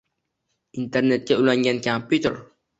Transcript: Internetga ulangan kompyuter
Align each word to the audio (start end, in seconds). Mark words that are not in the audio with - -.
Internetga 0.83 1.39
ulangan 1.41 1.77
kompyuter 1.85 2.35